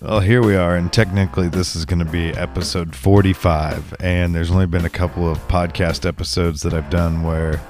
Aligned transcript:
Well, 0.00 0.20
here 0.20 0.44
we 0.44 0.54
are, 0.54 0.76
and 0.76 0.92
technically, 0.92 1.48
this 1.48 1.74
is 1.74 1.84
going 1.84 1.98
to 1.98 2.04
be 2.04 2.28
episode 2.28 2.94
45. 2.94 3.96
And 3.98 4.32
there's 4.32 4.48
only 4.48 4.66
been 4.66 4.84
a 4.84 4.90
couple 4.90 5.28
of 5.28 5.38
podcast 5.48 6.06
episodes 6.06 6.62
that 6.62 6.72
I've 6.72 6.88
done 6.88 7.24
where 7.24 7.60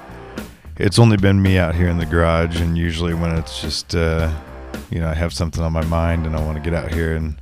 it's 0.77 0.99
only 0.99 1.17
been 1.17 1.41
me 1.41 1.57
out 1.57 1.75
here 1.75 1.89
in 1.89 1.97
the 1.97 2.05
garage. 2.05 2.61
And 2.61 2.77
usually, 2.77 3.15
when 3.15 3.35
it's 3.35 3.63
just, 3.63 3.95
uh, 3.95 4.31
you 4.91 5.01
know, 5.01 5.09
I 5.09 5.15
have 5.15 5.33
something 5.33 5.65
on 5.65 5.73
my 5.73 5.87
mind 5.87 6.27
and 6.27 6.37
I 6.37 6.45
want 6.45 6.63
to 6.63 6.63
get 6.63 6.79
out 6.79 6.93
here 6.93 7.17
and 7.17 7.35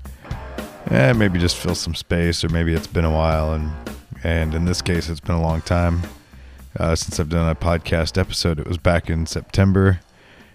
eh, 0.92 1.12
maybe 1.14 1.40
just 1.40 1.56
fill 1.56 1.74
some 1.74 1.96
space, 1.96 2.44
or 2.44 2.48
maybe 2.50 2.72
it's 2.72 2.86
been 2.86 3.04
a 3.04 3.10
while. 3.10 3.54
And, 3.54 3.72
and 4.22 4.54
in 4.54 4.66
this 4.66 4.82
case, 4.82 5.08
it's 5.08 5.18
been 5.18 5.34
a 5.34 5.42
long 5.42 5.62
time 5.62 6.02
uh, 6.78 6.94
since 6.94 7.18
I've 7.18 7.28
done 7.28 7.50
a 7.50 7.56
podcast 7.56 8.16
episode. 8.16 8.60
It 8.60 8.68
was 8.68 8.78
back 8.78 9.10
in 9.10 9.26
September, 9.26 9.98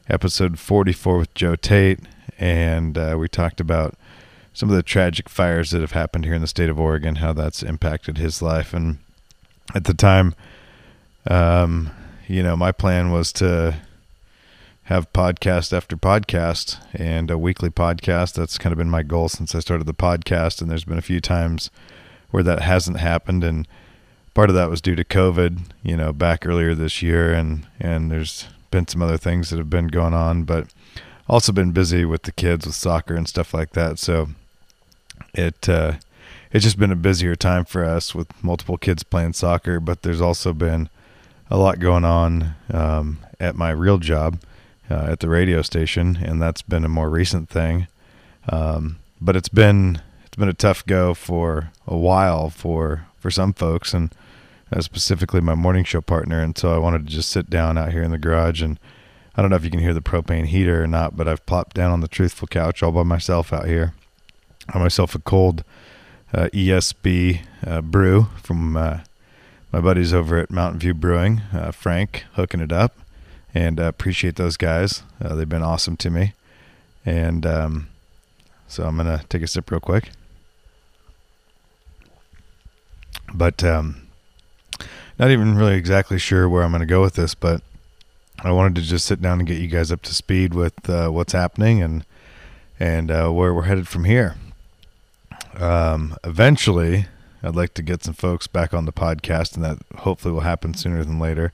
episode 0.09 0.57
44 0.57 1.17
with 1.17 1.33
Joe 1.33 1.57
Tate. 1.57 1.99
And 2.39 2.97
uh, 2.97 3.17
we 3.19 3.27
talked 3.27 3.59
about 3.59 3.95
some 4.53 4.69
of 4.69 4.75
the 4.75 4.83
tragic 4.83 5.29
fires 5.29 5.71
that 5.71 5.81
have 5.81 5.93
happened 5.93 6.25
here 6.25 6.33
in 6.33 6.41
the 6.41 6.47
state 6.47 6.69
of 6.69 6.79
Oregon, 6.79 7.15
how 7.15 7.33
that's 7.33 7.63
impacted 7.63 8.17
his 8.17 8.41
life. 8.41 8.73
And 8.73 8.97
at 9.73 9.85
the 9.85 9.93
time, 9.93 10.35
um, 11.27 11.91
you 12.27 12.43
know, 12.43 12.57
my 12.57 12.71
plan 12.71 13.11
was 13.11 13.31
to 13.33 13.75
have 14.83 15.11
podcast 15.13 15.71
after 15.71 15.95
podcast 15.95 16.77
and 16.93 17.31
a 17.31 17.37
weekly 17.37 17.69
podcast. 17.69 18.33
That's 18.33 18.57
kind 18.57 18.73
of 18.73 18.77
been 18.77 18.89
my 18.89 19.03
goal 19.03 19.29
since 19.29 19.55
I 19.55 19.59
started 19.59 19.87
the 19.87 19.93
podcast. 19.93 20.61
And 20.61 20.69
there's 20.69 20.83
been 20.83 20.97
a 20.97 21.03
few 21.03 21.21
times 21.21 21.69
where 22.31 22.43
that 22.43 22.61
hasn't 22.61 22.99
happened. 22.99 23.43
And 23.43 23.67
part 24.33 24.49
of 24.49 24.55
that 24.55 24.69
was 24.69 24.81
due 24.81 24.95
to 24.95 25.05
COVID, 25.05 25.59
you 25.83 25.95
know, 25.95 26.11
back 26.11 26.45
earlier 26.45 26.75
this 26.75 27.01
year. 27.01 27.31
And, 27.33 27.67
and 27.79 28.11
there's 28.11 28.47
been 28.69 28.87
some 28.87 29.01
other 29.01 29.17
things 29.17 29.49
that 29.49 29.57
have 29.57 29.69
been 29.69 29.87
going 29.87 30.13
on, 30.13 30.43
but 30.43 30.67
also 31.29 31.53
been 31.53 31.71
busy 31.71 32.03
with 32.03 32.23
the 32.23 32.31
kids 32.33 32.65
with 32.65 32.75
soccer 32.75 33.15
and 33.15 33.29
stuff 33.29 33.53
like 33.53 33.71
that. 33.71 33.97
So 33.97 34.29
it 35.33 35.67
uh, 35.69 35.93
it's 36.51 36.65
just 36.65 36.77
been 36.77 36.91
a 36.91 36.97
busier 36.97 37.35
time 37.35 37.65
for 37.65 37.83
us 37.83 38.13
with 38.13 38.43
multiple 38.43 38.77
kids 38.77 39.03
playing 39.03 39.33
soccer, 39.33 39.79
but 39.79 40.01
there's 40.01 40.21
also 40.21 40.51
been 40.51 40.89
a 41.49 41.57
lot 41.57 41.79
going 41.79 42.03
on 42.03 42.55
um, 42.73 43.19
at 43.39 43.55
my 43.55 43.69
real 43.71 43.97
job 43.97 44.39
uh, 44.89 45.05
at 45.09 45.21
the 45.21 45.29
radio 45.29 45.61
station, 45.61 46.17
and 46.21 46.41
that's 46.41 46.61
been 46.61 46.83
a 46.83 46.89
more 46.89 47.09
recent 47.09 47.49
thing. 47.49 47.87
Um, 48.49 48.97
but 49.21 49.35
it's 49.35 49.49
been 49.49 50.01
it's 50.25 50.35
been 50.35 50.49
a 50.49 50.53
tough 50.53 50.85
go 50.85 51.13
for 51.13 51.71
a 51.87 51.97
while 51.97 52.49
for 52.49 53.05
for 53.17 53.31
some 53.31 53.53
folks, 53.53 53.93
and 53.93 54.13
uh, 54.73 54.81
specifically 54.81 55.39
my 55.39 55.55
morning 55.55 55.85
show 55.85 56.01
partner. 56.01 56.41
And 56.41 56.57
so 56.57 56.75
I 56.75 56.79
wanted 56.79 57.07
to 57.07 57.13
just 57.13 57.29
sit 57.29 57.49
down 57.49 57.77
out 57.77 57.93
here 57.93 58.03
in 58.03 58.11
the 58.11 58.17
garage, 58.17 58.61
and 58.61 58.77
I 59.35 59.41
don't 59.41 59.51
know 59.51 59.57
if 59.57 59.63
you 59.63 59.71
can 59.71 59.79
hear 59.79 59.93
the 59.93 60.01
propane 60.01 60.47
heater 60.47 60.83
or 60.83 60.87
not, 60.87 61.15
but 61.15 61.29
I've 61.29 61.45
plopped 61.45 61.75
down 61.75 61.91
on 61.91 62.01
the 62.01 62.09
truthful 62.09 62.49
couch 62.49 62.83
all 62.83 62.91
by 62.91 63.03
myself 63.03 63.53
out 63.53 63.67
here 63.67 63.93
I 64.69 64.79
myself 64.79 65.15
a 65.15 65.19
cold 65.19 65.63
uh, 66.33 66.47
ESB 66.53 67.41
uh, 67.65 67.81
brew 67.81 68.27
from 68.41 68.77
uh, 68.77 68.99
my 69.71 69.81
buddies 69.81 70.13
over 70.13 70.37
at 70.37 70.51
Mountain 70.51 70.79
View 70.79 70.93
Brewing, 70.93 71.41
uh, 71.53 71.71
Frank, 71.71 72.25
hooking 72.33 72.59
it 72.59 72.71
up, 72.71 72.97
and 73.53 73.79
uh, 73.79 73.83
appreciate 73.83 74.35
those 74.35 74.57
guys. 74.57 75.03
Uh, 75.21 75.35
they've 75.35 75.49
been 75.49 75.63
awesome 75.63 75.97
to 75.97 76.09
me, 76.09 76.33
and 77.05 77.45
um, 77.45 77.87
so 78.67 78.83
I'm 78.83 78.97
gonna 78.97 79.23
take 79.29 79.41
a 79.41 79.47
sip 79.47 79.71
real 79.71 79.79
quick. 79.79 80.11
But 83.33 83.63
um, 83.63 84.07
not 85.17 85.31
even 85.31 85.55
really 85.55 85.75
exactly 85.75 86.19
sure 86.19 86.47
where 86.47 86.63
I'm 86.63 86.71
gonna 86.71 86.85
go 86.85 87.01
with 87.01 87.15
this, 87.15 87.33
but 87.33 87.61
I 88.43 88.51
wanted 88.51 88.75
to 88.75 88.81
just 88.81 89.05
sit 89.05 89.21
down 89.21 89.39
and 89.39 89.47
get 89.47 89.59
you 89.59 89.67
guys 89.67 89.91
up 89.91 90.01
to 90.03 90.13
speed 90.13 90.53
with 90.53 90.73
what's 90.87 91.33
happening 91.33 91.81
and 91.81 92.05
and 92.79 93.09
where 93.09 93.53
we're 93.53 93.63
headed 93.63 93.87
from 93.87 94.05
here. 94.05 94.35
Um, 95.55 96.15
eventually, 96.23 97.05
I'd 97.43 97.55
like 97.55 97.73
to 97.75 97.81
get 97.81 98.03
some 98.03 98.13
folks 98.13 98.47
back 98.47 98.73
on 98.73 98.85
the 98.85 98.93
podcast, 98.93 99.55
and 99.55 99.63
that 99.63 99.79
hopefully 99.99 100.33
will 100.33 100.41
happen 100.41 100.73
sooner 100.73 101.03
than 101.03 101.19
later. 101.19 101.51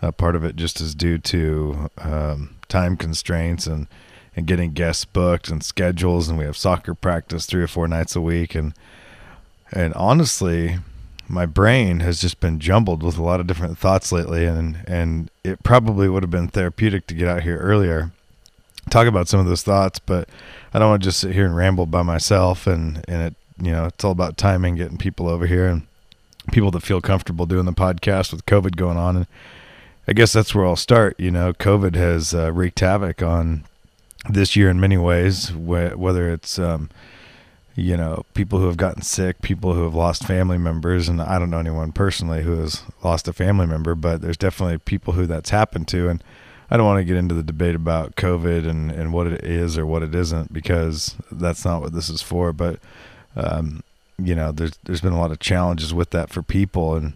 Uh, 0.00 0.12
part 0.12 0.36
of 0.36 0.44
it 0.44 0.56
just 0.56 0.80
is 0.80 0.94
due 0.94 1.18
to 1.18 1.90
um, 1.98 2.56
time 2.68 2.96
constraints 2.96 3.66
and 3.66 3.86
and 4.36 4.46
getting 4.48 4.72
guests 4.72 5.04
booked 5.04 5.48
and 5.48 5.62
schedules, 5.64 6.28
and 6.28 6.36
we 6.36 6.44
have 6.44 6.56
soccer 6.56 6.94
practice 6.94 7.46
three 7.46 7.62
or 7.62 7.68
four 7.68 7.86
nights 7.86 8.16
a 8.16 8.20
week, 8.20 8.54
and 8.54 8.74
and 9.72 9.94
honestly, 9.94 10.78
my 11.28 11.46
brain 11.46 12.00
has 12.00 12.20
just 12.20 12.40
been 12.40 12.58
jumbled 12.58 13.02
with 13.02 13.16
a 13.16 13.22
lot 13.22 13.40
of 13.40 13.46
different 13.46 13.78
thoughts 13.78 14.12
lately, 14.12 14.44
and 14.44 14.78
and 14.86 15.30
it 15.42 15.62
probably 15.62 16.08
would 16.08 16.22
have 16.22 16.30
been 16.30 16.48
therapeutic 16.48 17.06
to 17.06 17.14
get 17.14 17.28
out 17.28 17.42
here 17.42 17.58
earlier, 17.58 18.12
talk 18.94 19.08
about 19.08 19.26
some 19.28 19.40
of 19.40 19.46
those 19.46 19.64
thoughts, 19.64 19.98
but 19.98 20.28
I 20.72 20.78
don't 20.78 20.88
want 20.88 21.02
to 21.02 21.08
just 21.08 21.18
sit 21.18 21.34
here 21.34 21.44
and 21.44 21.56
ramble 21.56 21.86
by 21.86 22.02
myself. 22.02 22.66
And 22.66 23.04
and 23.08 23.22
it 23.22 23.34
you 23.60 23.72
know 23.72 23.86
it's 23.86 24.04
all 24.04 24.12
about 24.12 24.36
timing, 24.36 24.76
getting 24.76 24.98
people 24.98 25.28
over 25.28 25.46
here 25.46 25.66
and 25.66 25.86
people 26.52 26.70
that 26.70 26.80
feel 26.80 27.00
comfortable 27.00 27.46
doing 27.46 27.66
the 27.66 27.72
podcast 27.72 28.32
with 28.32 28.46
COVID 28.46 28.76
going 28.76 28.96
on. 28.96 29.16
And 29.16 29.26
I 30.06 30.12
guess 30.12 30.32
that's 30.32 30.54
where 30.54 30.64
I'll 30.64 30.76
start. 30.76 31.18
You 31.18 31.30
know, 31.30 31.52
COVID 31.52 31.96
has 31.96 32.34
uh, 32.34 32.52
wreaked 32.52 32.80
havoc 32.80 33.22
on 33.22 33.64
this 34.28 34.54
year 34.54 34.70
in 34.70 34.80
many 34.80 34.96
ways, 34.96 35.48
wh- 35.48 35.98
whether 35.98 36.32
it's 36.32 36.58
um, 36.58 36.88
you 37.74 37.96
know 37.96 38.24
people 38.34 38.60
who 38.60 38.66
have 38.66 38.76
gotten 38.76 39.02
sick, 39.02 39.42
people 39.42 39.74
who 39.74 39.82
have 39.82 39.94
lost 39.94 40.24
family 40.24 40.58
members, 40.58 41.08
and 41.08 41.20
I 41.20 41.40
don't 41.40 41.50
know 41.50 41.58
anyone 41.58 41.90
personally 41.90 42.42
who 42.44 42.60
has 42.60 42.82
lost 43.02 43.26
a 43.26 43.32
family 43.32 43.66
member, 43.66 43.96
but 43.96 44.20
there's 44.20 44.36
definitely 44.36 44.78
people 44.78 45.14
who 45.14 45.26
that's 45.26 45.50
happened 45.50 45.88
to, 45.88 46.08
and 46.08 46.22
I 46.70 46.76
don't 46.76 46.86
want 46.86 46.98
to 46.98 47.04
get 47.04 47.16
into 47.16 47.34
the 47.34 47.42
debate 47.42 47.74
about 47.74 48.16
COVID 48.16 48.68
and, 48.68 48.90
and 48.90 49.12
what 49.12 49.26
it 49.26 49.44
is 49.44 49.76
or 49.76 49.84
what 49.84 50.02
it 50.02 50.14
isn't 50.14 50.52
because 50.52 51.16
that's 51.30 51.64
not 51.64 51.82
what 51.82 51.92
this 51.92 52.08
is 52.08 52.22
for. 52.22 52.52
But 52.52 52.80
um, 53.36 53.82
you 54.18 54.34
know, 54.34 54.52
there's 54.52 54.78
there's 54.84 55.00
been 55.00 55.12
a 55.12 55.20
lot 55.20 55.30
of 55.30 55.40
challenges 55.40 55.92
with 55.92 56.10
that 56.10 56.30
for 56.30 56.42
people, 56.42 56.94
and 56.94 57.14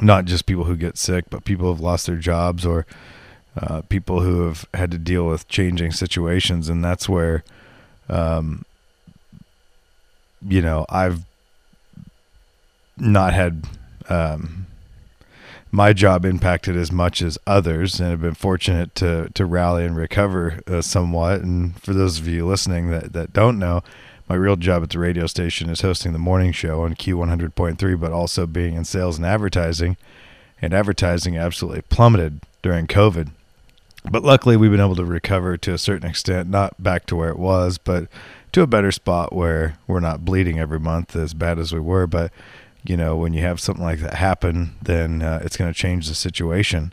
not 0.00 0.24
just 0.24 0.46
people 0.46 0.64
who 0.64 0.76
get 0.76 0.98
sick, 0.98 1.26
but 1.30 1.44
people 1.44 1.66
who 1.66 1.72
have 1.72 1.80
lost 1.80 2.06
their 2.06 2.16
jobs 2.16 2.64
or 2.64 2.86
uh, 3.56 3.82
people 3.88 4.20
who 4.20 4.42
have 4.42 4.66
had 4.74 4.90
to 4.90 4.98
deal 4.98 5.26
with 5.26 5.48
changing 5.48 5.92
situations, 5.92 6.68
and 6.68 6.84
that's 6.84 7.08
where, 7.08 7.44
um, 8.08 8.64
you 10.46 10.62
know, 10.62 10.86
I've 10.88 11.24
not 12.96 13.32
had 13.32 13.64
um, 14.08 14.66
my 15.72 15.94
job 15.94 16.26
impacted 16.26 16.76
as 16.76 16.92
much 16.92 17.22
as 17.22 17.38
others, 17.46 17.98
and 17.98 18.10
have 18.10 18.20
been 18.20 18.34
fortunate 18.34 18.94
to 18.96 19.30
to 19.34 19.46
rally 19.46 19.84
and 19.84 19.96
recover 19.96 20.60
uh, 20.66 20.82
somewhat. 20.82 21.40
And 21.40 21.80
for 21.82 21.94
those 21.94 22.18
of 22.18 22.28
you 22.28 22.46
listening 22.46 22.90
that 22.90 23.14
that 23.14 23.32
don't 23.32 23.58
know, 23.58 23.82
my 24.28 24.36
real 24.36 24.56
job 24.56 24.82
at 24.82 24.90
the 24.90 24.98
radio 24.98 25.26
station 25.26 25.70
is 25.70 25.80
hosting 25.80 26.12
the 26.12 26.18
morning 26.18 26.52
show 26.52 26.82
on 26.82 26.94
Q100.3, 26.94 27.98
but 27.98 28.12
also 28.12 28.46
being 28.46 28.74
in 28.74 28.84
sales 28.84 29.16
and 29.16 29.26
advertising. 29.26 29.96
And 30.60 30.72
advertising 30.72 31.36
absolutely 31.36 31.82
plummeted 31.82 32.40
during 32.62 32.86
COVID. 32.86 33.30
But 34.08 34.22
luckily, 34.22 34.56
we've 34.56 34.70
been 34.70 34.78
able 34.78 34.94
to 34.94 35.04
recover 35.04 35.56
to 35.56 35.74
a 35.74 35.78
certain 35.78 36.08
extent, 36.08 36.48
not 36.48 36.80
back 36.80 37.04
to 37.06 37.16
where 37.16 37.30
it 37.30 37.38
was, 37.38 37.78
but 37.78 38.06
to 38.52 38.62
a 38.62 38.66
better 38.66 38.92
spot 38.92 39.32
where 39.32 39.76
we're 39.88 40.00
not 40.00 40.24
bleeding 40.24 40.60
every 40.60 40.78
month 40.78 41.16
as 41.16 41.34
bad 41.34 41.58
as 41.58 41.72
we 41.72 41.80
were. 41.80 42.06
But 42.06 42.30
you 42.84 42.96
know, 42.96 43.16
when 43.16 43.32
you 43.32 43.40
have 43.42 43.60
something 43.60 43.84
like 43.84 44.00
that 44.00 44.14
happen, 44.14 44.74
then 44.82 45.22
uh, 45.22 45.40
it's 45.44 45.56
going 45.56 45.72
to 45.72 45.78
change 45.78 46.08
the 46.08 46.14
situation. 46.14 46.92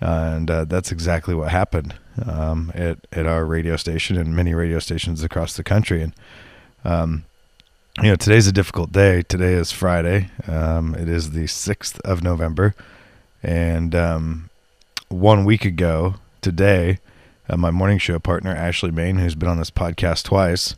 Uh, 0.00 0.32
and 0.36 0.50
uh, 0.50 0.64
that's 0.64 0.92
exactly 0.92 1.34
what 1.34 1.50
happened 1.50 1.94
um, 2.26 2.70
at, 2.74 2.98
at 3.12 3.26
our 3.26 3.44
radio 3.44 3.76
station 3.76 4.16
and 4.16 4.34
many 4.34 4.54
radio 4.54 4.78
stations 4.78 5.22
across 5.22 5.56
the 5.56 5.64
country. 5.64 6.02
And, 6.02 6.14
um, 6.84 7.24
you 7.98 8.08
know, 8.08 8.16
today's 8.16 8.46
a 8.46 8.52
difficult 8.52 8.92
day. 8.92 9.22
Today 9.22 9.54
is 9.54 9.72
Friday. 9.72 10.30
Um, 10.46 10.94
it 10.94 11.08
is 11.08 11.32
the 11.32 11.44
6th 11.44 12.00
of 12.00 12.22
November. 12.22 12.74
And 13.42 13.94
um, 13.94 14.50
one 15.08 15.44
week 15.44 15.64
ago 15.64 16.16
today, 16.40 16.98
uh, 17.48 17.56
my 17.56 17.70
morning 17.70 17.98
show 17.98 18.18
partner, 18.18 18.54
Ashley 18.54 18.90
Main, 18.90 19.18
who's 19.18 19.34
been 19.34 19.48
on 19.48 19.58
this 19.58 19.70
podcast 19.70 20.24
twice, 20.24 20.76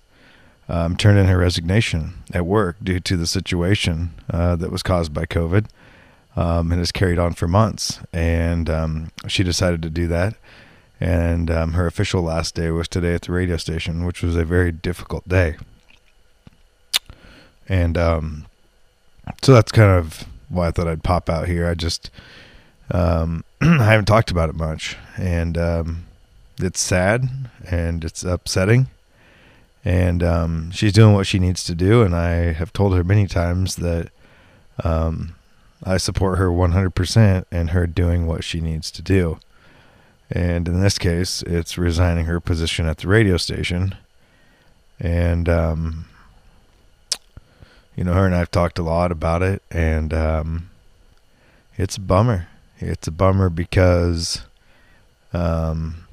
um, 0.71 0.97
turned 0.97 1.19
in 1.19 1.27
her 1.27 1.39
resignation 1.39 2.15
at 2.33 2.47
work 2.47 2.77
due 2.83 3.01
to 3.01 3.17
the 3.17 3.27
situation 3.27 4.15
uh, 4.31 4.55
that 4.57 4.71
was 4.71 4.85
caused 4.85 5.13
by 5.13 5.27
COVID 5.27 5.67
um, 6.37 6.71
and 6.71 6.79
has 6.79 6.93
carried 6.93 7.19
on 7.19 7.33
for 7.33 7.49
months. 7.49 7.99
And 8.13 8.71
um, 8.71 9.11
she 9.27 9.43
decided 9.43 9.83
to 9.83 9.91
do 9.91 10.07
that. 10.07 10.37
And 11.01 11.51
um, 11.51 11.73
her 11.73 11.87
official 11.87 12.23
last 12.23 12.55
day 12.55 12.71
was 12.71 12.87
today 12.87 13.15
at 13.15 13.23
the 13.23 13.33
radio 13.33 13.57
station, 13.57 14.05
which 14.05 14.23
was 14.23 14.37
a 14.37 14.45
very 14.45 14.71
difficult 14.71 15.29
day. 15.29 15.57
And 17.69 17.99
um, 17.99 18.47
so 19.43 19.53
that's 19.53 19.73
kind 19.73 19.91
of 19.91 20.25
why 20.49 20.69
I 20.69 20.71
thought 20.71 20.87
I'd 20.87 21.03
pop 21.03 21.29
out 21.29 21.49
here. 21.49 21.67
I 21.67 21.75
just, 21.75 22.11
um, 22.93 23.45
I 23.61 23.85
haven't 23.85 24.07
talked 24.07 24.31
about 24.31 24.51
it 24.51 24.55
much. 24.55 24.97
And 25.17 25.57
it's 26.61 26.81
sad 26.81 27.29
and 27.69 28.05
it's 28.05 28.23
upsetting 28.23 28.87
and 29.85 30.23
um, 30.23 30.71
she's 30.71 30.93
doing 30.93 31.15
what 31.15 31.27
she 31.27 31.39
needs 31.39 31.65
to 31.65 31.75
do. 31.75 32.03
And 32.03 32.15
I 32.15 32.53
have 32.53 32.73
told 32.73 32.95
her 32.95 33.05
many 33.05 33.27
times 33.27 33.77
that 33.77 34.11
um, 34.85 35.35
I 35.83 35.97
support 35.97 36.39
her 36.39 36.49
100% 36.49 37.45
in 37.51 37.69
her 37.69 37.87
doing 37.87 38.27
what 38.27 38.45
she 38.45 38.61
needs 38.61 38.91
to 38.93 39.03
do. 39.03 39.39
And 40.31 40.69
in 40.69 40.81
this 40.81 40.99
case, 40.99 41.43
it's 41.43 41.77
resigning 41.77 42.27
her 42.27 42.41
position 42.41 42.87
at 42.87 42.99
the 42.99 43.09
radio 43.09 43.37
station. 43.37 43.97
and 45.01 45.49
um, 45.49 46.07
you 47.97 48.05
know, 48.05 48.15
her 48.15 48.25
and 48.25 48.35
I've 48.35 48.51
talked 48.51 48.79
a 48.79 48.83
lot 48.83 49.13
about 49.13 49.43
it, 49.43 49.63
and 49.71 50.15
um, 50.15 50.71
it's 51.77 51.97
a 51.97 52.01
bummer. 52.01 52.49
It's 52.79 53.07
a 53.09 53.13
bummer 53.13 53.51
because 53.51 54.43
um, 55.35 56.07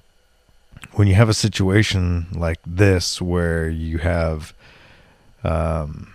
when 0.98 1.08
you 1.08 1.14
have 1.14 1.30
a 1.30 1.34
situation 1.34 2.26
like 2.34 2.58
this 2.66 3.22
where 3.22 3.70
you 3.70 4.00
have 4.00 4.52
um, 5.44 6.12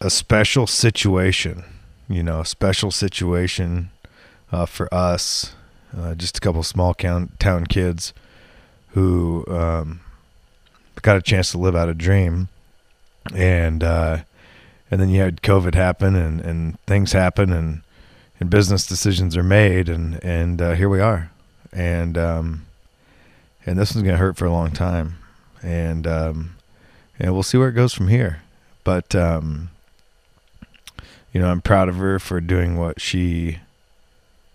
a 0.00 0.10
special 0.10 0.68
situation, 0.68 1.64
you 2.08 2.22
know, 2.22 2.42
a 2.42 2.46
special 2.46 2.92
situation 2.92 3.90
uh, 4.52 4.64
for 4.64 4.92
us, 4.94 5.56
uh, 5.96 6.14
just 6.14 6.38
a 6.38 6.40
couple 6.40 6.62
small 6.62 6.94
town 6.94 7.32
town 7.40 7.66
kids 7.66 8.14
who 8.90 9.44
um, 9.48 9.98
got 11.02 11.16
a 11.16 11.22
chance 11.22 11.50
to 11.50 11.58
live 11.58 11.74
out 11.74 11.88
a 11.88 11.94
dream, 11.94 12.48
and 13.34 13.82
uh, 13.82 14.18
and 14.88 15.00
then 15.00 15.08
you 15.08 15.20
had 15.20 15.42
COVID 15.42 15.74
happen, 15.74 16.14
and, 16.14 16.40
and 16.40 16.80
things 16.82 17.10
happen, 17.10 17.52
and 17.52 17.82
and 18.40 18.50
business 18.50 18.86
decisions 18.86 19.36
are 19.36 19.42
made, 19.42 19.88
and 19.88 20.22
and 20.22 20.60
uh, 20.60 20.72
here 20.72 20.88
we 20.88 21.00
are, 21.00 21.30
and 21.72 22.16
um, 22.16 22.66
and 23.66 23.78
this 23.78 23.94
one's 23.94 24.04
gonna 24.04 24.18
hurt 24.18 24.36
for 24.36 24.46
a 24.46 24.52
long 24.52 24.70
time, 24.70 25.16
and 25.62 26.06
um, 26.06 26.56
and 27.18 27.32
we'll 27.32 27.42
see 27.42 27.58
where 27.58 27.68
it 27.68 27.74
goes 27.74 27.94
from 27.94 28.08
here, 28.08 28.42
but 28.84 29.14
um, 29.14 29.70
you 31.32 31.40
know 31.40 31.50
I'm 31.50 31.60
proud 31.60 31.88
of 31.88 31.96
her 31.96 32.18
for 32.18 32.40
doing 32.40 32.76
what 32.76 33.00
she 33.00 33.58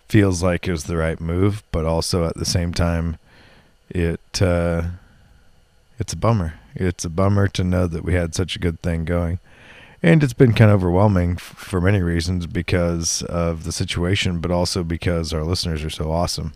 feels 0.08 0.42
like 0.42 0.68
is 0.68 0.84
the 0.84 0.96
right 0.96 1.20
move, 1.20 1.62
but 1.72 1.84
also 1.84 2.24
at 2.24 2.36
the 2.36 2.44
same 2.44 2.72
time, 2.72 3.18
it 3.90 4.42
uh, 4.42 4.82
it's 5.98 6.12
a 6.12 6.16
bummer. 6.16 6.54
It's 6.74 7.04
a 7.04 7.10
bummer 7.10 7.48
to 7.48 7.62
know 7.62 7.86
that 7.86 8.04
we 8.04 8.14
had 8.14 8.34
such 8.34 8.56
a 8.56 8.58
good 8.58 8.80
thing 8.80 9.04
going 9.04 9.38
and 10.04 10.22
it's 10.22 10.34
been 10.34 10.52
kind 10.52 10.70
of 10.70 10.82
overwhelming 10.82 11.32
f- 11.32 11.40
for 11.40 11.80
many 11.80 12.02
reasons 12.02 12.46
because 12.46 13.22
of 13.22 13.64
the 13.64 13.72
situation, 13.72 14.38
but 14.38 14.50
also 14.50 14.84
because 14.84 15.32
our 15.32 15.42
listeners 15.42 15.82
are 15.82 15.88
so 15.88 16.12
awesome, 16.12 16.52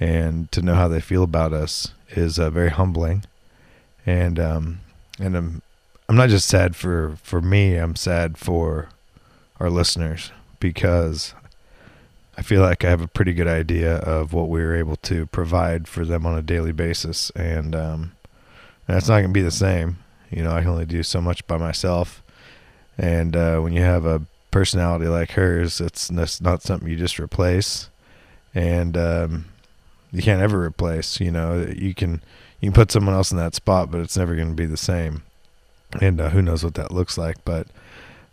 and 0.00 0.50
to 0.52 0.62
know 0.62 0.74
how 0.74 0.88
they 0.88 1.00
feel 1.00 1.22
about 1.22 1.52
us 1.52 1.92
is 2.12 2.38
uh, 2.38 2.48
very 2.48 2.70
humbling, 2.70 3.24
and 4.06 4.40
um, 4.40 4.80
and 5.20 5.36
I'm 5.36 5.62
I'm 6.08 6.16
not 6.16 6.30
just 6.30 6.48
sad 6.48 6.74
for 6.74 7.16
for 7.22 7.42
me. 7.42 7.76
I'm 7.76 7.94
sad 7.94 8.38
for 8.38 8.88
our 9.60 9.68
listeners 9.68 10.32
because 10.58 11.34
I 12.38 12.42
feel 12.42 12.62
like 12.62 12.86
I 12.86 12.88
have 12.88 13.02
a 13.02 13.06
pretty 13.06 13.34
good 13.34 13.48
idea 13.48 13.96
of 13.96 14.32
what 14.32 14.48
we 14.48 14.62
were 14.62 14.74
able 14.74 14.96
to 14.96 15.26
provide 15.26 15.88
for 15.88 16.06
them 16.06 16.24
on 16.24 16.38
a 16.38 16.42
daily 16.42 16.72
basis, 16.72 17.28
and 17.36 17.74
um, 17.74 18.12
and 18.88 18.96
it's 18.96 19.10
not 19.10 19.20
gonna 19.20 19.28
be 19.28 19.42
the 19.42 19.50
same. 19.50 19.98
You 20.30 20.42
know, 20.42 20.52
I 20.52 20.60
can 20.60 20.70
only 20.70 20.86
do 20.86 21.02
so 21.02 21.20
much 21.20 21.46
by 21.46 21.58
myself 21.58 22.21
and 23.02 23.34
uh, 23.34 23.58
when 23.58 23.72
you 23.72 23.82
have 23.82 24.06
a 24.06 24.22
personality 24.52 25.06
like 25.06 25.32
hers, 25.32 25.80
it's 25.80 26.08
not 26.10 26.62
something 26.62 26.88
you 26.88 26.96
just 26.96 27.18
replace, 27.18 27.90
and 28.54 28.96
um, 28.96 29.46
you 30.12 30.22
can't 30.22 30.40
ever 30.40 30.62
replace. 30.62 31.18
You 31.20 31.32
know, 31.32 31.66
you 31.76 31.94
can 31.94 32.22
you 32.60 32.70
can 32.70 32.72
put 32.72 32.92
someone 32.92 33.14
else 33.14 33.32
in 33.32 33.38
that 33.38 33.56
spot, 33.56 33.90
but 33.90 34.00
it's 34.00 34.16
never 34.16 34.36
going 34.36 34.50
to 34.50 34.54
be 34.54 34.66
the 34.66 34.76
same. 34.76 35.24
And 36.00 36.20
uh, 36.20 36.30
who 36.30 36.40
knows 36.40 36.62
what 36.62 36.74
that 36.74 36.92
looks 36.92 37.18
like? 37.18 37.44
But 37.44 37.66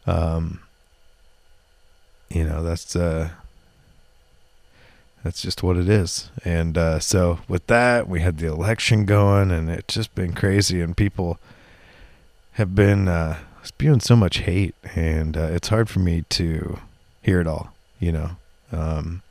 um, 0.05 0.59
you 2.29 2.43
know, 2.43 2.61
that's 2.61 2.95
uh, 2.95 3.29
that's 5.23 5.41
just 5.41 5.63
what 5.63 5.77
it 5.77 5.89
is. 5.89 6.29
And 6.45 6.77
uh, 6.77 6.99
so 6.99 7.39
with 7.47 7.65
that, 7.67 8.07
we 8.07 8.21
had 8.21 8.37
the 8.37 8.47
election 8.47 9.05
going, 9.05 9.49
and 9.49 9.67
it's 9.67 9.95
just 9.95 10.13
been 10.13 10.33
crazy, 10.33 10.79
and 10.79 10.95
people 10.95 11.39
have 12.51 12.75
been 12.75 13.07
uh, 13.07 13.39
spewing 13.63 13.99
so 13.99 14.15
much 14.15 14.39
hate, 14.39 14.75
and 14.95 15.37
uh, 15.37 15.49
it's 15.51 15.69
hard 15.69 15.89
for 15.89 15.99
me 15.99 16.23
to 16.29 16.79
hear 17.21 17.41
it 17.41 17.47
all. 17.47 17.73
You 17.99 18.11
know, 18.11 18.29
um, 18.71 19.21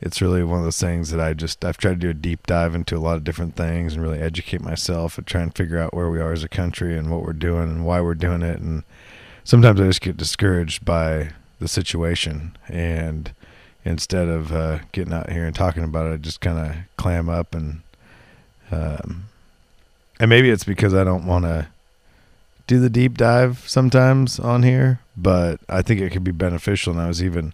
it's 0.00 0.20
really 0.20 0.42
one 0.42 0.58
of 0.58 0.64
those 0.64 0.80
things 0.80 1.10
that 1.10 1.20
I 1.20 1.32
just 1.32 1.64
I've 1.64 1.78
tried 1.78 1.94
to 1.94 2.06
do 2.06 2.10
a 2.10 2.14
deep 2.14 2.46
dive 2.46 2.74
into 2.74 2.96
a 2.96 3.00
lot 3.00 3.16
of 3.16 3.24
different 3.24 3.56
things 3.56 3.94
and 3.94 4.02
really 4.02 4.20
educate 4.20 4.60
myself 4.60 5.18
and 5.18 5.26
try 5.26 5.42
and 5.42 5.54
figure 5.54 5.78
out 5.78 5.94
where 5.94 6.10
we 6.10 6.20
are 6.20 6.32
as 6.32 6.44
a 6.44 6.48
country 6.48 6.96
and 6.96 7.10
what 7.10 7.22
we're 7.22 7.32
doing 7.32 7.64
and 7.64 7.86
why 7.86 8.00
we're 8.00 8.14
doing 8.14 8.42
it. 8.42 8.60
And 8.60 8.82
sometimes 9.44 9.80
I 9.80 9.84
just 9.84 10.00
get 10.00 10.16
discouraged 10.16 10.84
by 10.84 11.30
the 11.58 11.68
situation 11.68 12.56
and 12.68 13.32
instead 13.84 14.28
of 14.28 14.52
uh, 14.52 14.80
getting 14.92 15.14
out 15.14 15.30
here 15.30 15.46
and 15.46 15.54
talking 15.54 15.84
about 15.84 16.06
it, 16.06 16.14
I 16.14 16.16
just 16.16 16.40
kind 16.40 16.58
of 16.58 16.76
clam 16.96 17.28
up 17.28 17.54
and 17.54 17.80
um, 18.70 19.26
and 20.18 20.28
maybe 20.28 20.50
it's 20.50 20.64
because 20.64 20.92
I 20.92 21.04
don't 21.04 21.24
want 21.24 21.44
to 21.44 21.68
do 22.66 22.80
the 22.80 22.90
deep 22.90 23.16
dive 23.16 23.64
sometimes 23.66 24.38
on 24.38 24.62
here, 24.62 25.00
but 25.16 25.60
I 25.68 25.82
think 25.82 26.00
it 26.00 26.10
could 26.10 26.24
be 26.24 26.32
beneficial. 26.32 26.92
And 26.92 27.00
I 27.00 27.08
was 27.08 27.22
even 27.22 27.52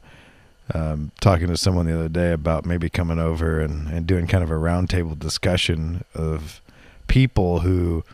um, 0.73 1.13
talking 1.21 1.49
to 1.49 1.57
someone 1.57 1.87
the 1.87 1.95
other 1.95 2.09
day 2.09 2.33
about 2.33 2.65
maybe 2.65 2.89
coming 2.89 3.19
over 3.19 3.61
and, 3.61 3.89
and 3.89 4.07
doing 4.07 4.27
kind 4.27 4.43
of 4.43 4.51
a 4.51 4.55
roundtable 4.55 5.19
discussion 5.19 6.05
of 6.15 6.61
people 7.09 7.61
who 7.61 8.05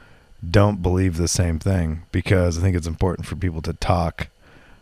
don't 0.49 0.83
believe 0.83 1.17
the 1.17 1.29
same 1.29 1.59
thing 1.59 2.03
because 2.11 2.59
I 2.59 2.63
think 2.63 2.77
it's 2.77 2.87
important 2.87 3.27
for 3.27 3.37
people 3.37 3.63
to 3.63 3.73
talk 3.75 4.29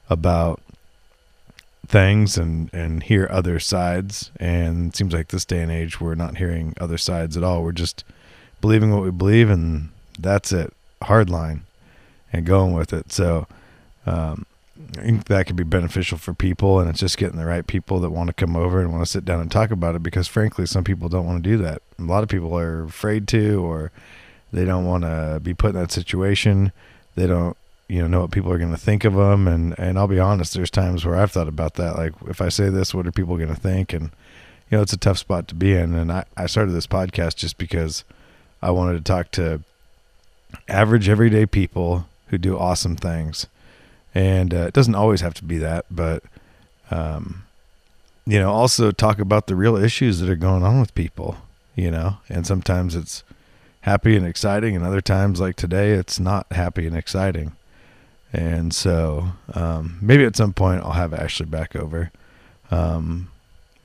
about 0.09 0.61
things 1.87 2.37
and 2.37 2.73
and 2.73 3.03
hear 3.03 3.29
other 3.31 3.61
sides. 3.61 4.31
And 4.39 4.91
it 4.91 4.97
seems 4.97 5.12
like 5.12 5.29
this 5.29 5.45
day 5.45 5.62
and 5.62 5.71
age 5.71 6.01
we're 6.01 6.15
not 6.15 6.39
hearing 6.39 6.75
other 6.81 6.99
sides 6.99 7.37
at 7.37 7.45
all. 7.45 7.62
We're 7.62 7.73
just 7.73 8.05
believing 8.61 8.93
what 8.93 9.03
we 9.03 9.11
believe 9.11 9.51
and 9.51 9.91
that's 10.19 10.53
it. 10.53 10.73
Hardline 11.03 11.61
and 12.37 12.47
going 12.47 12.75
with 12.75 12.93
it. 12.93 13.12
So 13.12 13.47
um, 14.06 14.47
I 14.99 15.03
think 15.03 15.25
that 15.25 15.47
could 15.47 15.56
be 15.56 15.65
beneficial 15.65 16.19
for 16.19 16.35
people, 16.35 16.81
and 16.81 16.88
it's 16.91 17.00
just 17.00 17.19
getting 17.19 17.38
the 17.38 17.47
right 17.47 17.67
people 17.67 17.99
that 18.00 18.11
want 18.11 18.29
to 18.29 18.35
come 18.35 18.56
over 18.56 18.81
and 18.81 18.93
want 18.93 19.05
to 19.05 19.11
sit 19.11 19.25
down 19.25 19.41
and 19.41 19.50
talk 19.50 19.71
about 19.71 19.94
it. 19.94 20.03
Because 20.03 20.29
frankly, 20.29 20.67
some 20.67 20.85
people 20.85 21.09
don't 21.09 21.27
want 21.27 21.43
to 21.43 21.50
do 21.50 21.56
that. 21.59 21.83
A 21.99 22.03
lot 22.03 22.23
of 22.23 22.29
people 22.29 22.56
are 22.56 22.85
afraid 22.85 23.27
to, 23.29 23.65
or 23.65 23.91
they 24.53 24.65
don't 24.65 24.85
want 24.85 25.05
to 25.05 25.41
be 25.43 25.55
put 25.55 25.71
in 25.75 25.81
that 25.81 25.93
situation. 25.93 26.73
They 27.15 27.27
don't, 27.27 27.56
you 27.88 28.00
know, 28.03 28.06
know 28.06 28.21
what 28.21 28.31
people 28.31 28.53
are 28.53 28.59
going 28.59 28.71
to 28.71 28.77
think 28.77 29.05
of 29.05 29.15
them. 29.15 29.49
And 29.49 29.79
and 29.79 29.99
I'll 29.99 30.09
be 30.09 30.21
honest, 30.21 30.55
there's 30.55 30.71
times 30.71 31.05
where 31.05 31.17
I've 31.17 31.33
thought 31.33 31.49
about 31.49 31.75
that. 31.75 31.97
Like, 31.97 32.12
if 32.29 32.41
I 32.41 32.50
say 32.50 32.69
this, 32.69 32.94
what 32.94 33.06
are 33.06 33.12
people 33.12 33.37
going 33.37 33.55
to 33.55 33.61
think? 33.61 33.93
And 33.93 34.11
you 34.71 34.77
know, 34.77 34.83
it's 34.83 34.93
a 34.93 34.99
tough 34.99 35.19
spot 35.19 35.49
to 35.49 35.55
be 35.55 35.75
in. 35.75 35.95
And 35.95 36.12
I 36.12 36.25
I 36.37 36.47
started 36.47 36.73
this 36.73 36.87
podcast 36.87 37.37
just 37.37 37.57
because 37.57 38.05
I 38.61 38.71
wanted 38.71 38.99
to 38.99 39.12
talk 39.12 39.31
to 39.33 39.62
average 40.69 41.09
everyday 41.09 41.47
people 41.47 42.07
who 42.28 42.38
do 42.38 42.59
awesome 42.59 42.97
things. 42.97 43.47
And 44.14 44.54
uh, 44.54 44.66
it 44.68 44.75
doesn't 44.75 44.95
always 44.95 45.21
have 45.21 45.35
to 45.35 45.45
be 45.45 45.59
that, 45.59 45.85
but 45.90 46.23
um, 46.90 47.45
you 48.26 48.38
know, 48.38 48.50
also 48.50 48.90
talk 48.90 49.18
about 49.18 49.47
the 49.47 49.54
real 49.54 49.76
issues 49.76 50.21
that 50.21 50.30
are 50.30 50.37
going 50.37 50.62
on 50.62 50.80
with 50.80 50.95
people, 50.95 51.37
you 51.75 51.90
know, 51.90 52.18
and 52.28 52.47
sometimes 52.47 52.95
it's 52.95 53.23
happy 53.83 54.16
and 54.16 54.26
exciting, 54.26 54.75
and 54.75 54.85
other 54.85 55.00
times, 55.00 55.38
like 55.38 55.54
today, 55.54 55.92
it's 55.92 56.18
not 56.18 56.50
happy 56.52 56.87
and 56.87 56.97
exciting. 56.97 57.52
And 58.33 58.75
so 58.75 59.28
um, 59.54 59.99
maybe 60.00 60.25
at 60.25 60.37
some 60.37 60.52
point 60.52 60.83
I'll 60.83 60.92
have 60.92 61.14
Ashley 61.14 61.47
back 61.47 61.76
over. 61.76 62.11
Um, 62.71 63.30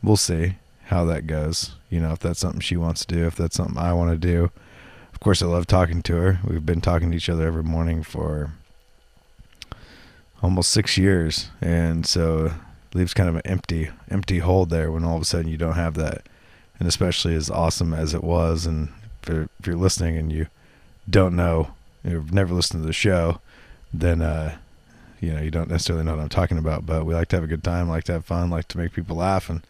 we'll 0.01 0.17
see 0.17 0.55
how 0.86 1.05
that 1.05 1.27
goes. 1.27 1.75
You 1.89 2.01
know, 2.01 2.13
if 2.13 2.19
that's 2.19 2.39
something 2.39 2.62
she 2.62 2.77
wants 2.77 3.05
to 3.05 3.15
do, 3.15 3.27
if 3.27 3.36
that's 3.36 3.55
something 3.55 3.77
I 3.77 3.93
want 3.93 4.12
to 4.12 4.17
do 4.17 4.51
course, 5.22 5.44
I 5.44 5.46
love 5.46 5.68
talking 5.68 6.01
to 6.01 6.16
her. 6.16 6.40
We've 6.44 6.66
been 6.66 6.82
talking 6.82 7.12
to 7.12 7.18
each 7.18 7.30
other 7.30 7.46
every 7.46 7.63
morning 7.63 8.01
for 8.01 8.54
almost 10.42 10.72
six 10.72 10.98
years, 10.98 11.51
and 11.62 12.08
so 12.08 12.54
leaves 12.96 13.13
kind 13.13 13.30
of 13.30 13.36
an 13.36 13.44
empty, 13.46 13.92
empty 14.10 14.40
hole 14.40 14.66
there 14.66 14.92
when 14.92 15.04
all 15.04 15.16
of 15.16 15.22
a 15.22 15.25
sudden 15.25 15.51
you 15.51 15.58
don't 15.58 15.75
have 15.75 15.94
that. 15.94 16.24
And 16.80 16.88
especially 16.88 17.36
as 17.36 17.51
awesome 17.51 17.94
as 17.94 18.16
it 18.16 18.24
was, 18.24 18.66
and 18.66 18.90
if 19.22 19.48
you're, 19.63 19.75
listening 19.78 20.18
and 20.18 20.34
you 20.34 20.48
don't 21.08 21.36
know, 21.36 21.75
you've 22.04 22.34
never 22.34 22.56
listened 22.56 22.82
to 22.82 22.88
the 22.88 22.92
show, 22.92 23.40
then 23.94 24.24
uh, 24.24 24.58
you 25.20 25.32
know 25.32 25.42
you 25.42 25.51
don't 25.51 25.70
necessarily 25.70 26.04
know 26.04 26.16
what 26.16 26.24
I'm 26.24 26.30
talking 26.30 26.58
about. 26.58 26.88
But 26.88 27.06
we 27.06 27.13
like 27.13 27.28
to 27.28 27.36
have 27.36 27.44
a 27.44 27.48
good 27.48 27.63
time, 27.63 27.88
like 27.88 28.06
to 28.06 28.13
have 28.13 28.25
fun, 28.25 28.50
like 28.50 28.68
to 28.70 28.80
make 28.80 28.94
people 28.94 29.18
laugh, 29.18 29.51
and 29.51 29.62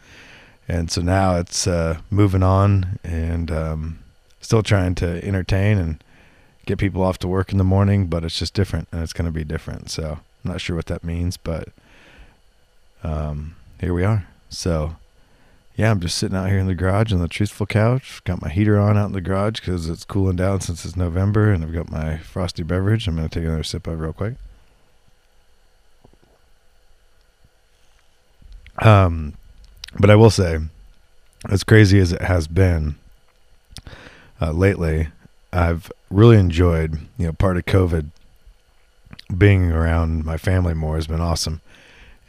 and 0.70 0.89
so 0.89 1.01
now 1.01 1.36
it's 1.36 1.67
uh, 1.67 2.00
moving 2.10 2.43
on, 2.43 3.00
and 3.03 3.51
um, 3.51 4.00
still 4.41 4.63
trying 4.63 4.95
to 4.95 5.24
entertain 5.24 5.77
and 5.77 6.03
get 6.65 6.77
people 6.77 7.01
off 7.01 7.17
to 7.19 7.27
work 7.27 7.51
in 7.51 7.57
the 7.57 7.63
morning, 7.63 8.07
but 8.07 8.24
it's 8.24 8.38
just 8.38 8.53
different 8.53 8.88
and 8.91 9.01
it's 9.01 9.13
going 9.13 9.25
to 9.25 9.31
be 9.31 9.43
different. 9.43 9.89
So 9.89 10.19
I'm 10.43 10.51
not 10.51 10.62
sure 10.62 10.75
what 10.75 10.88
that 10.88 11.03
means, 11.03 11.38
but 11.38 11.69
um, 13.03 13.55
here 13.79 13.93
we 13.93 14.03
are. 14.03 14.27
So 14.50 14.95
yeah, 15.75 15.89
I'm 15.89 16.00
just 16.00 16.17
sitting 16.17 16.38
out 16.38 16.50
here 16.50 16.60
in 16.60 16.67
the 16.67 16.75
garage 16.75 17.13
on 17.13 17.19
the 17.19 17.27
truthful 17.27 17.65
couch. 17.65 18.21
Got 18.25 18.41
my 18.41 18.50
heater 18.50 18.77
on 18.77 18.98
out 18.98 19.07
in 19.07 19.13
the 19.13 19.21
garage 19.21 19.60
because 19.62 19.89
it's 19.89 20.03
cooling 20.03 20.36
down 20.36 20.62
since 20.62 20.86
it's 20.86 20.98
November, 20.98 21.51
and 21.51 21.63
I've 21.63 21.74
got 21.74 21.89
my 21.89 22.17
frosty 22.17 22.63
beverage. 22.63 23.07
I'm 23.07 23.15
going 23.15 23.27
to 23.27 23.39
take 23.39 23.48
another 23.48 23.63
sip 23.63 23.88
of 23.88 24.00
real 24.00 24.13
quick. 24.13 24.36
Um, 28.79 29.33
but 30.00 30.10
I 30.10 30.15
will 30.15 30.29
say, 30.29 30.60
as 31.50 31.63
crazy 31.63 32.00
as 32.00 32.12
it 32.12 32.21
has 32.21 32.48
been, 32.48 32.95
uh, 34.41 34.51
lately, 34.51 35.10
I've 35.53 35.91
really 36.10 36.38
enjoyed, 36.38 37.00
you 37.17 37.27
know, 37.27 37.33
part 37.33 37.57
of 37.57 37.65
COVID 37.65 38.10
being 39.38 39.71
around 39.71 40.25
my 40.25 40.38
family 40.38 40.74
more 40.74 40.95
has 40.95 41.07
been 41.07 41.21
awesome. 41.21 41.62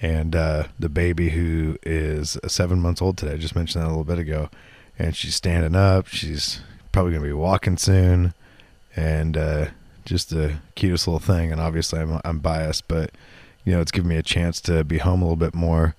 And 0.01 0.35
uh, 0.35 0.65
the 0.79 0.89
baby 0.89 1.31
who 1.31 1.79
is 1.85 2.37
seven 2.47 2.81
months 2.81 3.01
old 3.01 3.17
today, 3.17 3.35
I 3.35 3.37
just 3.37 3.55
mentioned 3.55 3.83
that 3.83 3.87
a 3.87 3.91
little 3.91 4.05
bit 4.05 4.19
ago, 4.19 4.51
and 4.99 5.15
she's 5.15 5.37
standing 5.37 5.77
up. 5.77 6.09
She's 6.09 6.61
probably 6.91 7.13
going 7.13 7.23
to 7.23 7.29
be 7.29 7.33
walking 7.33 7.77
soon, 7.77 8.35
and 8.97 9.37
uh, 9.37 9.67
just 10.05 10.31
the 10.31 10.57
cutest 10.75 11.07
little 11.07 11.21
thing. 11.21 11.53
And 11.53 11.61
obviously, 11.61 12.01
I'm 12.01 12.21
I'm 12.25 12.41
biased, 12.41 12.89
but 12.89 13.13
you 13.65 13.73
know, 13.73 13.81
it's 13.81 13.93
given 13.93 14.09
me 14.09 14.17
a 14.17 14.25
chance 14.25 14.61
to 14.63 14.83
be 14.83 14.99
home 14.99 15.23
a 15.23 15.25
little 15.25 15.37
bit 15.37 15.55
more 15.55 15.95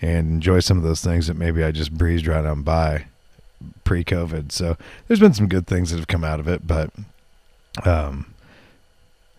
and 0.00 0.32
enjoy 0.32 0.60
some 0.60 0.78
of 0.78 0.82
those 0.82 1.02
things 1.02 1.26
that 1.26 1.36
maybe 1.36 1.62
I 1.62 1.70
just 1.70 1.92
breezed 1.92 2.26
right 2.26 2.44
on 2.44 2.62
by 2.62 3.04
pre-COVID. 3.84 4.52
So 4.52 4.76
there's 5.06 5.20
been 5.20 5.34
some 5.34 5.48
good 5.48 5.66
things 5.66 5.90
that 5.90 5.98
have 5.98 6.08
come 6.08 6.24
out 6.24 6.40
of 6.40 6.48
it, 6.48 6.66
but 6.66 6.90
um, 7.84 8.34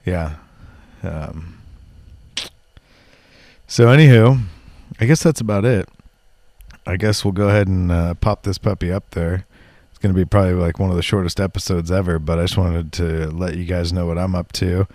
yeah. 0.06 0.36
Um, 1.02 1.62
so 3.68 3.88
anywho, 3.88 4.42
I 5.00 5.06
guess 5.06 5.24
that's 5.24 5.42
about 5.42 5.66
it. 5.66 5.90
I 6.86 6.98
guess 6.98 7.24
we'll 7.24 7.32
go 7.32 7.50
ahead 7.50 7.68
and 7.68 7.92
uh, 7.92 8.14
pop 8.16 8.44
this 8.44 8.58
puppy 8.58 8.92
up 8.92 9.12
there. 9.12 9.46
It's 9.90 10.00
going 10.00 10.14
to 10.14 10.20
be 10.20 10.26
probably 10.26 10.54
like 10.54 10.80
one 10.80 10.90
of 10.90 10.96
the 10.96 11.02
shortest 11.02 11.40
episodes 11.40 11.92
ever, 11.92 12.20
but 12.20 12.40
I 12.40 12.44
just 12.44 12.58
wanted 12.58 12.92
to 12.94 13.28
let 13.32 13.56
you 13.56 13.64
guys 13.64 13.94
know 13.94 14.06
what 14.06 14.18
I'm 14.18 14.36
up 14.36 14.52
to. 14.54 14.88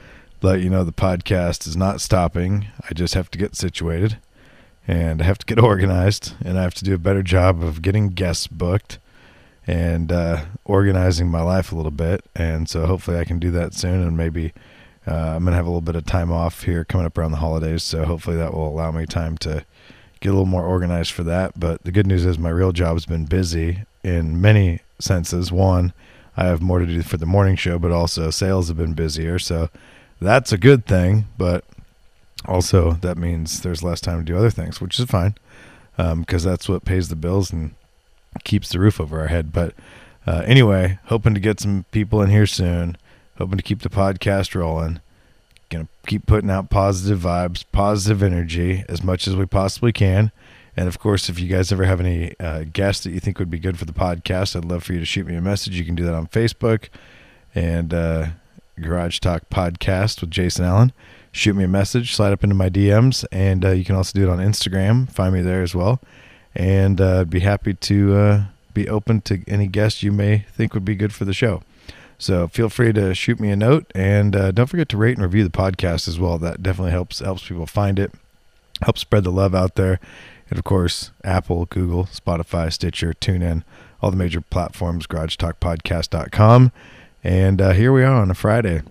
Let 0.43 0.61
you 0.61 0.71
know 0.71 0.85
the 0.85 0.93
podcast 0.93 1.67
is 1.67 1.77
not 1.77 2.01
stopping. 2.01 2.69
I 2.89 2.95
just 2.95 3.15
have 3.15 3.31
to 3.33 3.39
get 3.39 3.57
situated 3.57 4.19
and 4.87 5.21
I 5.21 5.25
have 5.25 5.39
to 5.39 5.47
get 5.47 5.59
organized 5.63 6.35
and 6.45 6.59
I 6.59 6.63
have 6.63 6.75
to 6.75 6.85
do 6.85 6.95
a 6.95 6.99
better 6.99 7.23
job 7.23 7.63
of 7.63 7.83
getting 7.83 8.11
guests 8.11 8.47
booked 8.47 8.99
and 9.69 10.11
uh, 10.11 10.47
organizing 10.65 11.29
my 11.29 11.43
life 11.43 11.71
a 11.71 11.77
little 11.77 11.93
bit. 11.93 12.25
And 12.35 12.69
so 12.69 12.87
hopefully 12.87 13.19
I 13.19 13.25
can 13.25 13.39
do 13.39 13.51
that 13.51 13.75
soon 13.75 14.01
and 14.01 14.17
maybe 14.17 14.55
uh, 15.07 15.35
I'm 15.37 15.45
going 15.45 15.53
to 15.53 15.57
have 15.57 15.67
a 15.67 15.69
little 15.69 15.83
bit 15.83 15.95
of 15.95 16.07
time 16.07 16.33
off 16.33 16.63
here 16.63 16.87
coming 16.87 17.07
up 17.07 17.19
around 17.19 17.33
the 17.33 17.37
holidays. 17.37 17.83
So 17.83 18.07
hopefully 18.07 18.37
that 18.39 18.55
will 18.55 18.67
allow 18.67 18.91
me 18.91 19.05
time 19.05 19.37
to 19.39 19.67
get 20.21 20.31
a 20.31 20.33
little 20.33 20.47
more 20.47 20.65
organized 20.65 21.13
for 21.13 21.23
that. 21.25 21.61
But 21.61 21.85
the 21.85 21.93
good 21.93 22.07
news 22.07 22.25
is 22.25 22.39
my 22.39 22.49
real 22.49 22.73
job's 22.73 23.05
been 23.05 23.27
busy 23.27 23.83
in 24.03 24.41
many 24.41 24.81
senses. 24.99 25.53
One, 25.53 25.93
I 26.35 26.47
have 26.47 26.63
more 26.63 26.79
to 26.79 26.87
do 26.87 27.03
for 27.03 27.19
the 27.19 27.27
morning 27.27 27.57
show, 27.57 27.79
but 27.79 27.93
also 27.93 28.31
sales 28.31 28.69
have 28.69 28.79
been 28.79 28.95
busier. 28.95 29.39
So 29.39 29.69
that's 30.19 30.51
a 30.51 30.59
good 30.59 30.87
thing. 30.87 31.27
But 31.37 31.63
also 32.47 32.93
that 32.93 33.19
means 33.19 33.61
there's 33.61 33.83
less 33.83 34.01
time 34.01 34.19
to 34.21 34.25
do 34.25 34.39
other 34.39 34.51
things, 34.51 34.81
which 34.81 34.99
is 34.99 35.05
fine 35.05 35.35
because 35.95 36.47
um, 36.47 36.51
that's 36.51 36.71
what 36.71 36.87
pays 36.87 37.09
the 37.09 37.17
bills 37.17 37.53
and 37.53 37.75
keeps 38.45 38.71
the 38.71 38.79
roof 38.79 39.01
over 39.01 39.21
our 39.21 39.29
head. 39.29 39.53
But 39.53 39.75
uh, 40.27 40.43
anyway, 40.47 40.99
hoping 41.07 41.35
to 41.35 41.41
get 41.41 41.61
some 41.61 41.85
people 41.91 42.23
in 42.23 42.31
here 42.31 42.47
soon. 42.47 42.97
Hoping 43.39 43.57
to 43.57 43.63
keep 43.63 43.83
the 43.83 43.89
podcast 43.89 44.55
rolling. 44.55 45.01
Gonna 45.71 45.89
keep 46.07 46.27
putting 46.27 46.51
out 46.51 46.71
positive 46.71 47.21
vibes, 47.21 47.65
positive 47.73 48.23
energy 48.23 48.85
as 48.89 49.03
much 49.03 49.29
as 49.29 49.37
we 49.37 49.47
possibly 49.47 49.93
can. 49.93 50.33
And 50.77 50.87
of 50.89 50.99
course, 50.99 51.29
if 51.29 51.41
you 51.41 51.49
guys 51.49 51.73
ever 51.73 51.85
have 51.85 52.01
any 52.01 52.35
uh, 52.39 52.65
guests 52.73 53.05
that 53.05 53.11
you 53.11 53.21
think 53.21 53.39
would 53.39 53.51
be 53.51 53.59
good 53.59 53.79
for 53.79 53.85
the 53.85 53.93
podcast, 53.93 54.55
I'd 54.57 54.65
love 54.65 54.85
for 54.85 54.93
you 54.93 55.01
to 55.01 55.05
shoot 55.05 55.27
me 55.27 55.35
a 55.35 55.41
message. 55.41 55.77
You 55.77 55.85
can 55.85 55.95
do 55.95 56.05
that 56.05 56.15
on 56.15 56.29
Facebook 56.29 56.89
and 57.55 57.93
uh, 57.93 58.27
Garage 58.81 59.19
Talk 59.19 59.49
Podcast 59.51 60.21
with 60.21 60.31
Jason 60.31 60.65
Allen. 60.65 60.93
Shoot 61.33 61.55
me 61.55 61.65
a 61.65 61.69
message, 61.69 62.15
slide 62.15 62.33
up 62.33 62.43
into 62.43 62.55
my 62.55 62.71
DMs, 62.71 63.25
and 63.33 63.65
uh, 63.65 63.71
you 63.71 63.85
can 63.85 63.95
also 63.95 64.19
do 64.19 64.29
it 64.29 64.31
on 64.31 64.39
Instagram. 64.39 65.11
Find 65.11 65.35
me 65.35 65.43
there 65.43 65.63
as 65.63 65.75
well. 65.75 66.01
And 66.55 67.01
uh, 67.01 67.21
I'd 67.21 67.31
be 67.31 67.41
happy 67.41 67.75
to 67.75 68.17
uh, 68.17 68.45
be 68.75 68.89
open 68.89 69.21
to 69.23 69.43
any 69.47 69.67
guests 69.67 70.03
you 70.03 70.13
may 70.13 70.47
think 70.53 70.75
would 70.75 70.85
be 70.85 70.95
good 70.95 71.13
for 71.13 71.25
the 71.25 71.33
show. 71.33 71.63
So 72.19 72.49
feel 72.49 72.69
free 72.69 72.93
to 72.95 73.15
shoot 73.15 73.39
me 73.39 73.51
a 73.51 73.57
note, 73.57 73.87
and 73.95 74.35
uh, 74.35 74.51
don't 74.51 74.67
forget 74.67 74.89
to 74.89 74.97
rate 74.97 75.17
and 75.17 75.23
review 75.23 75.45
the 75.45 75.51
podcast 75.51 76.09
as 76.09 76.19
well. 76.19 76.37
That 76.37 76.63
definitely 76.63 76.91
helps 76.91 77.21
helps 77.21 77.47
people 77.47 77.67
find 77.67 77.97
it, 77.99 78.13
helps 78.83 79.01
spread 79.01 79.23
the 79.23 79.31
love 79.31 79.55
out 79.55 79.77
there, 79.77 80.01
and 80.51 80.59
of 80.59 80.65
course, 80.65 81.13
Apple, 81.23 81.67
Google, 81.67 82.05
Spotify, 82.07 82.73
Stitcher, 82.73 83.15
TuneIn, 83.15 83.63
all 84.03 84.11
the 84.11 84.17
major 84.17 84.41
platforms, 84.41 85.07
GarageTalkPodcast.com, 85.07 86.73
and 87.23 87.63
uh, 87.63 87.71
here 87.71 87.93
we 87.93 88.03
are 88.03 88.21
on 88.21 88.33
a 88.33 88.35
Friday 88.35 88.83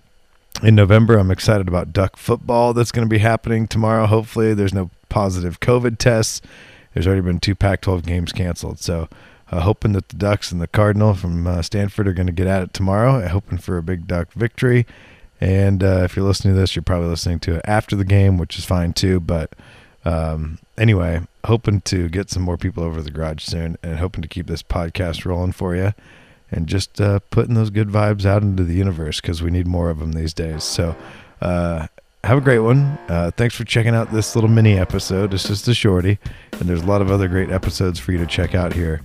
in 0.64 0.76
November. 0.76 1.18
I'm 1.18 1.32
excited 1.32 1.68
about 1.68 1.92
duck 1.92 2.16
football 2.16 2.74
that's 2.74 2.94
going 2.94 3.06
to 3.06 3.14
be 3.14 3.20
happening 3.20 3.68
tomorrow. 3.68 4.06
Hopefully, 4.06 4.54
there's 4.54 4.74
no 4.74 4.90
positive 5.10 5.60
COVID 5.60 5.98
tests. 5.98 6.42
There's 6.98 7.06
already 7.06 7.22
been 7.22 7.40
two 7.40 7.54
Pac-12 7.54 8.08
games 8.08 8.32
canceled, 8.32 8.80
so 8.80 9.08
uh, 9.52 9.60
hoping 9.60 9.92
that 9.92 10.10
the 10.10 10.16
Ducks 10.16 10.52
and 10.52 10.60
the 10.60 10.66
Cardinal 10.66 11.14
from 11.14 11.46
uh, 11.46 11.62
Stanford 11.62 12.08
are 12.08 12.14
going 12.14 12.26
to 12.26 12.34
get 12.34 12.48
at 12.48 12.64
it 12.64 12.74
tomorrow. 12.74 13.20
Uh, 13.20 13.30
hoping 13.30 13.60
for 13.60 13.78
a 13.78 13.84
big 13.84 14.08
Duck 14.08 14.34
victory. 14.34 14.88
And 15.40 15.84
uh, 15.84 16.02
if 16.06 16.16
you're 16.16 16.26
listening 16.26 16.56
to 16.56 16.60
this, 16.60 16.76
you're 16.76 16.82
probably 16.82 17.10
listening 17.10 17.38
to 17.42 17.58
it 17.58 17.62
after 17.66 17.96
the 17.96 18.04
game, 18.04 18.40
which 18.40 18.58
is 18.58 18.66
fine 18.66 18.94
too. 18.94 19.20
But 19.20 19.54
um, 20.06 20.58
anyway, 20.76 21.22
hoping 21.46 21.82
to 21.82 22.10
get 22.10 22.32
some 22.32 22.42
more 22.42 22.58
people 22.58 22.82
over 22.82 23.04
the 23.04 23.12
garage 23.12 23.44
soon, 23.44 23.78
and 23.84 24.00
hoping 24.00 24.24
to 24.24 24.28
keep 24.28 24.48
this 24.48 24.64
podcast 24.64 25.24
rolling 25.24 25.52
for 25.52 25.76
you, 25.76 25.94
and 26.50 26.66
just 26.66 27.00
uh, 27.00 27.20
putting 27.30 27.54
those 27.54 27.70
good 27.70 27.90
vibes 27.90 28.26
out 28.26 28.42
into 28.42 28.64
the 28.64 28.74
universe 28.74 29.22
because 29.22 29.44
we 29.44 29.52
need 29.52 29.68
more 29.68 29.92
of 29.92 30.00
them 30.00 30.14
these 30.14 30.34
days. 30.34 30.64
So. 30.64 30.96
Uh, 31.44 31.86
have 32.28 32.38
a 32.38 32.42
great 32.42 32.60
one. 32.60 32.98
Uh, 33.08 33.32
thanks 33.38 33.56
for 33.56 33.64
checking 33.64 33.96
out 33.96 34.12
this 34.12 34.36
little 34.36 34.50
mini 34.50 34.78
episode. 34.78 35.34
It's 35.34 35.48
just 35.48 35.66
a 35.70 35.74
shorty, 35.74 36.20
and 36.52 36.68
there's 36.68 36.82
a 36.82 36.86
lot 36.86 37.02
of 37.02 37.10
other 37.10 37.30
great 37.30 37.52
episodes 37.52 38.00
for 38.00 38.12
you 38.12 38.18
to 38.18 38.26
check 38.26 38.54
out 38.54 38.74
here. 38.74 39.02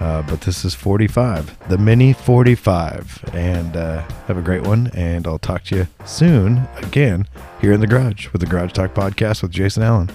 Uh, 0.00 0.22
but 0.22 0.40
this 0.40 0.64
is 0.64 0.74
45, 0.74 1.68
the 1.68 1.78
mini 1.78 2.12
45. 2.12 3.30
And 3.32 3.76
uh, 3.76 4.02
have 4.26 4.36
a 4.36 4.42
great 4.42 4.62
one. 4.62 4.90
And 4.92 5.24
I'll 5.24 5.38
talk 5.38 5.62
to 5.64 5.76
you 5.76 5.88
soon 6.04 6.66
again 6.78 7.28
here 7.60 7.72
in 7.72 7.80
the 7.80 7.86
garage 7.86 8.32
with 8.32 8.40
the 8.40 8.48
Garage 8.48 8.72
Talk 8.72 8.92
Podcast 8.92 9.42
with 9.42 9.52
Jason 9.52 9.84
Allen. 9.84 10.10